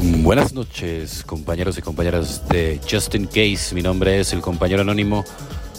Buenas 0.00 0.52
noches, 0.52 1.24
compañeros 1.24 1.76
y 1.76 1.82
compañeras 1.82 2.48
de 2.48 2.80
Justin 2.88 3.26
Case. 3.26 3.74
Mi 3.74 3.82
nombre 3.82 4.20
es 4.20 4.32
el 4.32 4.40
compañero 4.40 4.82
anónimo. 4.82 5.24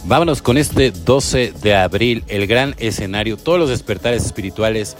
Vámonos 0.04 0.42
con 0.42 0.58
este 0.58 0.90
12 0.90 1.54
de 1.62 1.74
abril, 1.74 2.22
el 2.28 2.46
gran 2.46 2.74
escenario. 2.78 3.38
Todos 3.38 3.58
los 3.58 3.70
despertares 3.70 4.26
espirituales 4.26 4.98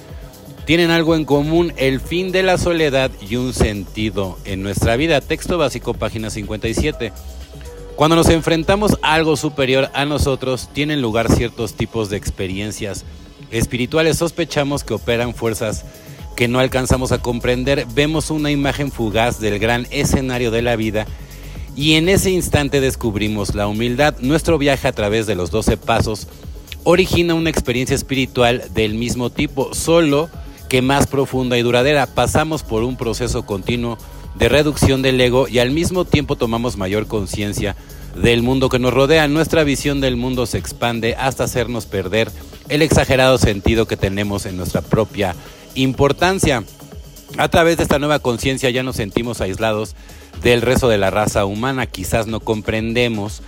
tienen 0.64 0.90
algo 0.90 1.14
en 1.16 1.26
común, 1.26 1.74
el 1.76 2.00
fin 2.00 2.32
de 2.32 2.42
la 2.42 2.56
soledad 2.56 3.10
y 3.20 3.36
un 3.36 3.52
sentido 3.52 4.38
en 4.46 4.62
nuestra 4.62 4.96
vida. 4.96 5.20
Texto 5.20 5.58
básico, 5.58 5.92
página 5.92 6.30
57. 6.30 7.12
Cuando 7.96 8.16
nos 8.16 8.30
enfrentamos 8.30 8.96
a 9.02 9.12
algo 9.12 9.36
superior 9.36 9.90
a 9.92 10.06
nosotros, 10.06 10.70
tienen 10.72 11.02
lugar 11.02 11.30
ciertos 11.30 11.74
tipos 11.74 12.08
de 12.08 12.16
experiencias 12.16 13.04
espirituales. 13.50 14.16
Sospechamos 14.16 14.82
que 14.82 14.94
operan 14.94 15.34
fuerzas 15.34 15.84
que 16.36 16.48
no 16.48 16.58
alcanzamos 16.58 17.12
a 17.12 17.20
comprender, 17.20 17.86
vemos 17.94 18.30
una 18.30 18.50
imagen 18.50 18.90
fugaz 18.90 19.40
del 19.40 19.58
gran 19.58 19.86
escenario 19.90 20.50
de 20.50 20.62
la 20.62 20.76
vida 20.76 21.06
y 21.76 21.94
en 21.94 22.08
ese 22.08 22.30
instante 22.30 22.80
descubrimos 22.80 23.54
la 23.54 23.66
humildad. 23.66 24.16
Nuestro 24.20 24.58
viaje 24.58 24.88
a 24.88 24.92
través 24.92 25.26
de 25.26 25.34
los 25.34 25.50
12 25.50 25.76
pasos 25.76 26.28
origina 26.84 27.34
una 27.34 27.50
experiencia 27.50 27.94
espiritual 27.94 28.64
del 28.74 28.94
mismo 28.94 29.30
tipo, 29.30 29.74
solo 29.74 30.28
que 30.68 30.82
más 30.82 31.06
profunda 31.06 31.58
y 31.58 31.62
duradera. 31.62 32.06
Pasamos 32.06 32.62
por 32.62 32.82
un 32.82 32.96
proceso 32.96 33.44
continuo 33.44 33.98
de 34.36 34.48
reducción 34.48 35.02
del 35.02 35.20
ego 35.20 35.48
y 35.48 35.58
al 35.58 35.70
mismo 35.70 36.04
tiempo 36.04 36.36
tomamos 36.36 36.76
mayor 36.76 37.06
conciencia 37.06 37.76
del 38.14 38.42
mundo 38.42 38.68
que 38.68 38.78
nos 38.78 38.94
rodea. 38.94 39.28
Nuestra 39.28 39.64
visión 39.64 40.00
del 40.00 40.16
mundo 40.16 40.46
se 40.46 40.58
expande 40.58 41.14
hasta 41.16 41.44
hacernos 41.44 41.86
perder 41.86 42.30
el 42.68 42.82
exagerado 42.82 43.38
sentido 43.38 43.86
que 43.86 43.96
tenemos 43.96 44.46
en 44.46 44.56
nuestra 44.56 44.80
propia 44.80 45.34
importancia. 45.74 46.64
A 47.38 47.48
través 47.48 47.76
de 47.76 47.84
esta 47.84 47.98
nueva 47.98 48.18
conciencia 48.18 48.70
ya 48.70 48.82
nos 48.82 48.96
sentimos 48.96 49.40
aislados 49.40 49.94
del 50.42 50.62
resto 50.62 50.88
de 50.88 50.98
la 50.98 51.10
raza 51.10 51.44
humana. 51.44 51.86
Quizás 51.86 52.26
no 52.26 52.40
comprendemos 52.40 53.42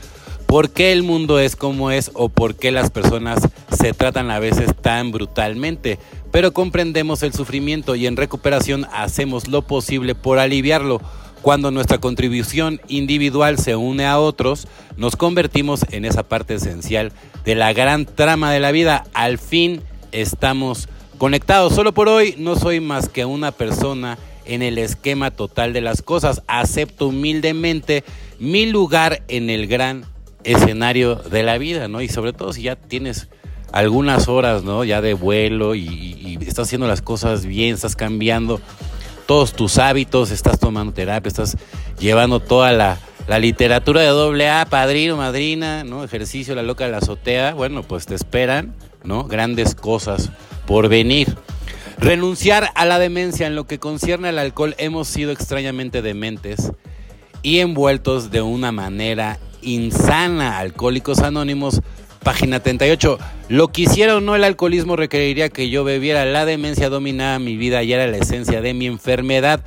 por 0.46 0.70
qué 0.70 0.92
el 0.92 1.02
mundo 1.02 1.38
es 1.38 1.56
como 1.56 1.91
es 1.91 2.11
o 2.14 2.28
por 2.28 2.56
qué 2.56 2.70
las 2.70 2.91
personas 2.91 3.41
se 3.77 3.94
tratan 3.94 4.30
a 4.30 4.38
veces 4.38 4.70
tan 4.80 5.11
brutalmente. 5.11 5.98
Pero 6.30 6.52
comprendemos 6.52 7.22
el 7.22 7.33
sufrimiento 7.33 7.96
y 7.96 8.06
en 8.06 8.16
recuperación 8.16 8.86
hacemos 8.92 9.48
lo 9.48 9.62
posible 9.62 10.14
por 10.14 10.39
aliviarlo. 10.39 11.00
Cuando 11.42 11.72
nuestra 11.72 11.98
contribución 11.98 12.80
individual 12.86 13.58
se 13.58 13.74
une 13.74 14.06
a 14.06 14.20
otros, 14.20 14.68
nos 14.96 15.16
convertimos 15.16 15.84
en 15.91 16.05
esa 16.05 16.22
parte 16.22 16.55
esencial 16.55 17.12
de 17.44 17.56
la 17.56 17.72
gran 17.72 18.06
trama 18.06 18.52
de 18.52 18.61
la 18.61 18.70
vida. 18.70 19.05
Al 19.12 19.39
fin 19.39 19.83
estamos 20.12 20.89
Conectado 21.18 21.70
solo 21.70 21.92
por 21.92 22.08
hoy, 22.08 22.34
no 22.38 22.56
soy 22.56 22.80
más 22.80 23.08
que 23.08 23.24
una 23.24 23.52
persona 23.52 24.18
en 24.44 24.62
el 24.62 24.78
esquema 24.78 25.30
total 25.30 25.72
de 25.72 25.80
las 25.80 26.02
cosas. 26.02 26.42
Acepto 26.46 27.08
humildemente 27.08 28.05
mi 28.38 28.66
lugar 28.66 29.22
en 29.28 29.50
el 29.50 29.66
gran 29.66 30.05
escenario 30.44 31.14
de 31.16 31.42
la 31.42 31.58
vida, 31.58 31.88
¿no? 31.88 32.00
Y 32.00 32.08
sobre 32.08 32.33
todo 32.33 32.52
si 32.52 32.62
ya 32.62 32.77
tienes 32.77 33.28
algunas 33.72 34.28
horas, 34.28 34.64
¿no? 34.64 34.84
Ya 34.84 35.00
de 35.00 35.14
vuelo 35.14 35.74
y, 35.74 36.38
estás 36.40 36.66
haciendo 36.66 36.88
las 36.88 37.02
cosas 37.02 37.46
bien, 37.46 37.74
estás 37.74 37.94
cambiando 37.94 38.60
todos 39.27 39.52
tus 39.52 39.78
hábitos, 39.78 40.30
estás 40.30 40.58
tomando 40.58 40.92
terapia, 40.92 41.28
estás 41.28 41.56
llevando 41.98 42.40
toda 42.40 42.72
la, 42.72 42.98
la 43.28 43.38
literatura 43.38 44.00
de 44.00 44.08
doble 44.08 44.48
A, 44.50 44.66
padrino, 44.66 45.16
madrina, 45.16 45.84
¿no? 45.84 46.02
Ejercicio, 46.02 46.55
la 46.55 46.62
loca 46.62 46.84
de 46.84 46.90
la 46.90 46.98
azotea, 46.98 47.55
bueno, 47.55 47.83
pues 47.83 48.06
te 48.06 48.14
esperan, 48.14 48.74
¿no? 49.05 49.24
Grandes 49.24 49.74
cosas 49.74 50.30
por 50.72 50.88
venir. 50.88 51.36
Renunciar 51.98 52.70
a 52.74 52.86
la 52.86 52.98
demencia 52.98 53.46
en 53.46 53.54
lo 53.54 53.66
que 53.66 53.78
concierne 53.78 54.28
al 54.28 54.38
alcohol 54.38 54.74
hemos 54.78 55.06
sido 55.06 55.30
extrañamente 55.30 56.00
dementes 56.00 56.72
y 57.42 57.58
envueltos 57.58 58.30
de 58.30 58.40
una 58.40 58.72
manera 58.72 59.38
insana. 59.60 60.58
Alcohólicos 60.58 61.18
Anónimos, 61.18 61.82
página 62.22 62.60
38. 62.60 63.18
Lo 63.50 63.68
quisiera 63.68 64.16
o 64.16 64.22
no 64.22 64.34
el 64.34 64.44
alcoholismo 64.44 64.96
requeriría 64.96 65.50
que 65.50 65.68
yo 65.68 65.84
bebiera. 65.84 66.24
La 66.24 66.46
demencia 66.46 66.88
dominaba 66.88 67.38
mi 67.38 67.58
vida 67.58 67.82
y 67.82 67.92
era 67.92 68.06
la 68.06 68.16
esencia 68.16 68.62
de 68.62 68.72
mi 68.72 68.86
enfermedad. 68.86 69.61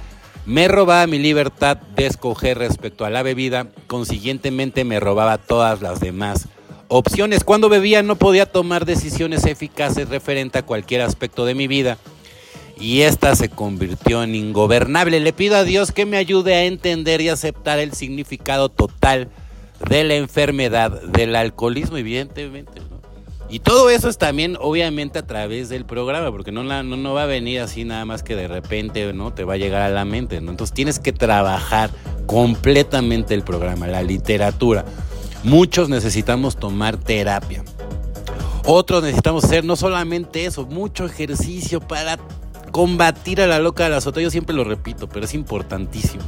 Me 0.48 0.68
robaba 0.68 1.06
mi 1.06 1.20
libertad 1.20 1.78
de 1.96 2.08
escoger 2.08 2.58
respecto 2.58 3.06
a 3.06 3.12
la 3.12 3.22
bebida, 3.22 3.68
consiguientemente 3.86 4.84
me 4.86 5.00
robaba 5.00 5.38
todas 5.38 5.84
las 5.84 6.00
demás 6.00 6.48
opciones. 6.88 7.44
Cuando 7.44 7.70
bebía 7.70 8.04
no 8.04 8.16
podía 8.16 8.46
tomar 8.46 8.86
decisiones 8.86 9.46
eficaces 9.46 10.10
referente 10.10 10.60
a 10.60 10.66
cualquier 10.66 11.02
aspecto 11.02 11.46
de 11.46 11.56
mi 11.56 11.68
vida 11.68 11.98
y 12.80 13.02
esta 13.02 13.36
se 13.36 13.50
convirtió 13.50 14.24
en 14.24 14.36
ingobernable. 14.36 15.20
Le 15.20 15.34
pido 15.34 15.56
a 15.56 15.64
Dios 15.64 15.92
que 15.92 16.06
me 16.06 16.18
ayude 16.18 16.56
a 16.56 16.66
entender 16.66 17.22
y 17.22 17.30
aceptar 17.30 17.80
el 17.80 17.94
significado 17.94 18.70
total 18.70 19.30
de 19.88 20.04
la 20.04 20.16
enfermedad 20.16 21.02
del 21.04 21.36
alcoholismo, 21.36 21.98
evidentemente. 21.98 22.82
Y 23.48 23.60
todo 23.60 23.92
eso 23.92 24.10
es 24.10 24.18
también, 24.18 24.58
obviamente, 24.60 25.20
a 25.20 25.28
través 25.28 25.70
del 25.70 25.86
programa, 25.86 26.32
porque 26.32 26.52
no, 26.52 26.64
no, 26.64 26.84
no, 26.84 27.14
va 27.14 27.24
a 27.24 27.28
venir 27.28 27.62
así 27.62 27.84
nada 27.86 28.04
más 28.04 28.24
que 28.24 28.36
de 28.36 28.48
repente 28.48 29.14
no 29.14 29.34
te 29.34 29.44
va 29.44 29.54
a 29.54 29.58
llegar 29.58 29.84
a 29.84 29.90
la 29.90 30.04
mente. 30.04 30.42
¿no? 30.42 30.52
Entonces 30.52 30.74
tienes 30.74 31.00
que 31.00 31.14
trabajar 31.14 31.92
completamente 32.26 33.36
el 33.36 33.44
programa, 33.44 33.86
la 33.86 34.02
literatura. 34.02 34.84
Muchos 35.46 35.90
necesitamos 35.90 36.58
tomar 36.58 36.98
terapia. 36.98 37.64
Otros 38.66 39.04
necesitamos 39.04 39.44
hacer 39.44 39.64
no 39.64 39.76
solamente 39.76 40.46
eso, 40.46 40.66
mucho 40.66 41.06
ejercicio 41.06 41.80
para 41.82 42.18
combatir 42.72 43.40
a 43.40 43.46
la 43.46 43.60
loca 43.60 43.84
de 43.84 43.92
la 43.92 43.98
azotea. 43.98 44.24
Yo 44.24 44.32
siempre 44.32 44.56
lo 44.56 44.64
repito, 44.64 45.08
pero 45.08 45.26
es 45.26 45.36
importantísimo. 45.36 46.24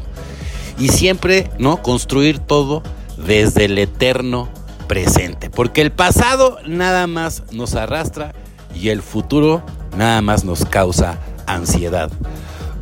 Y 0.78 0.90
siempre, 0.90 1.50
¿no? 1.58 1.82
Construir 1.82 2.38
todo 2.38 2.84
desde 3.18 3.66
el 3.66 3.80
eterno 3.80 4.50
presente. 4.88 5.50
Porque 5.50 5.82
el 5.82 5.92
pasado 5.92 6.60
nada 6.68 7.08
más 7.08 7.42
nos 7.52 7.74
arrastra 7.74 8.36
y 8.76 8.90
el 8.90 9.02
futuro 9.02 9.64
nada 9.98 10.22
más 10.22 10.44
nos 10.44 10.64
causa 10.64 11.18
ansiedad. 11.48 12.12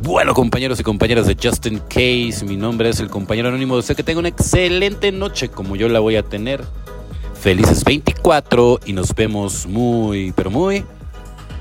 Bueno, 0.02 0.34
compañeros 0.34 0.78
y 0.78 0.82
compañeras 0.82 1.26
de 1.26 1.36
Justin 1.40 1.80
Case, 1.88 2.44
mi 2.46 2.56
nombre 2.56 2.88
es 2.88 3.00
el 3.00 3.08
compañero 3.08 3.48
anónimo. 3.48 3.80
Sé 3.82 3.94
que 3.94 4.02
tengo 4.02 4.20
una 4.20 4.28
excelente 4.28 5.10
noche 5.10 5.48
como 5.48 5.76
yo 5.76 5.88
la 5.88 6.00
voy 6.00 6.16
a 6.16 6.22
tener. 6.22 6.62
Felices 7.40 7.84
24 7.84 8.80
y 8.86 8.92
nos 8.92 9.14
vemos 9.14 9.66
muy, 9.66 10.32
pero 10.32 10.50
muy 10.50 10.84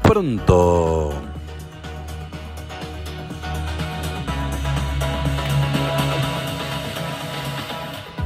pronto. 0.02 1.14